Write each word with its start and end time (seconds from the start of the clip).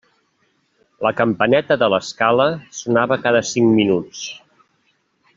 La 1.07 1.11
campaneta 1.19 1.77
de 1.83 1.89
l'escala 1.95 2.47
sonava 2.81 3.19
cada 3.27 3.43
cinc 3.53 3.75
minuts. 3.81 4.23